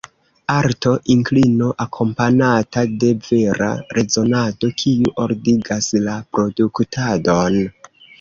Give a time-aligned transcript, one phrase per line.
[0.51, 3.67] Arto: inklino akompanata de vera
[3.97, 7.61] rezonado kiu ordigas la produktadon.